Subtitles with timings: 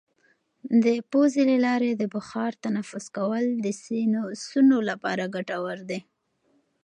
[0.83, 5.99] د پوزې له لارې د بخار تنفس کول د سینوسونو لپاره ګټور دي.